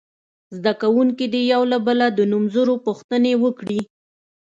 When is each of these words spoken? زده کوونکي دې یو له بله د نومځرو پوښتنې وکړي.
زده 0.57 0.73
کوونکي 0.81 1.25
دې 1.33 1.41
یو 1.53 1.61
له 1.71 1.77
بله 1.87 2.05
د 2.11 2.19
نومځرو 2.31 2.75
پوښتنې 2.85 3.33
وکړي. 3.43 3.81